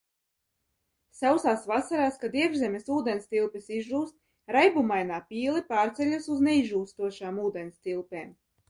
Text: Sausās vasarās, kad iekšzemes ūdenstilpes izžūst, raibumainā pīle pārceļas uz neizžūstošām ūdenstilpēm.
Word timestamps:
Sausās 1.17 1.67
vasarās, 1.71 2.17
kad 2.23 2.37
iekšzemes 2.39 2.89
ūdenstilpes 2.95 3.69
izžūst, 3.81 4.19
raibumainā 4.59 5.21
pīle 5.31 5.63
pārceļas 5.71 6.33
uz 6.39 6.45
neizžūstošām 6.51 7.43
ūdenstilpēm. 7.49 8.39